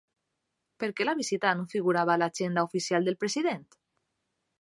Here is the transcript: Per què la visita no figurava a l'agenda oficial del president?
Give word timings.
Per 0.83 0.87
què 0.99 1.05
la 1.05 1.13
visita 1.19 1.51
no 1.59 1.65
figurava 1.73 2.13
a 2.13 2.15
l'agenda 2.21 2.63
oficial 2.69 3.07
del 3.11 3.19
president? 3.25 3.63